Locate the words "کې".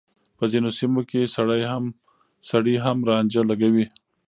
1.09-1.31